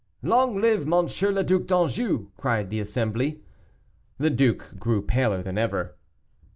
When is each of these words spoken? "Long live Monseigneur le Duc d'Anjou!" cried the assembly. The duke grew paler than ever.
"Long 0.23 0.59
live 0.59 0.87
Monseigneur 0.87 1.31
le 1.35 1.43
Duc 1.43 1.67
d'Anjou!" 1.67 2.29
cried 2.35 2.71
the 2.71 2.79
assembly. 2.79 3.43
The 4.17 4.31
duke 4.31 4.71
grew 4.79 5.03
paler 5.03 5.43
than 5.43 5.59
ever. 5.59 5.93